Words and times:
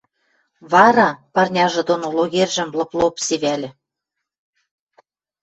Вара...— 0.71 1.09
парняжы 1.33 1.81
доно 1.89 2.07
логержӹм 2.17 2.69
лып-лоп 2.77 3.15
севӓльӹ. 3.25 3.69